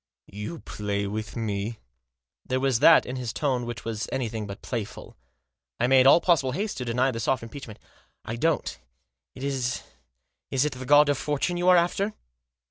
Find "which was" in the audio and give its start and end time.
3.67-4.09